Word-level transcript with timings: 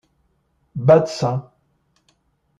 Bad 0.87 1.07
St. 1.09 1.45